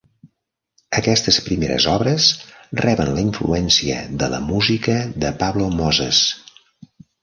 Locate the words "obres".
1.91-2.31